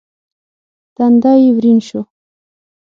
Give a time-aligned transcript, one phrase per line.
[0.95, 2.01] تندی يې ورين شو.